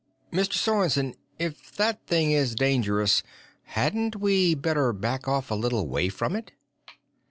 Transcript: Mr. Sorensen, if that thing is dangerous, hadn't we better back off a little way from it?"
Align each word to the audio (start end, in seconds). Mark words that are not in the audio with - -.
Mr. 0.33 0.53
Sorensen, 0.53 1.13
if 1.37 1.71
that 1.75 2.03
thing 2.07 2.31
is 2.31 2.55
dangerous, 2.55 3.21
hadn't 3.65 4.15
we 4.15 4.55
better 4.55 4.91
back 4.93 5.27
off 5.27 5.51
a 5.51 5.53
little 5.53 5.87
way 5.87 6.09
from 6.09 6.35
it?" 6.35 6.53